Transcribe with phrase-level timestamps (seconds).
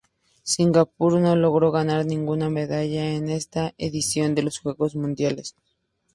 [0.43, 5.55] Singapur no logró ganar ninguna medalla en esta edición de los Juegos Mundiales.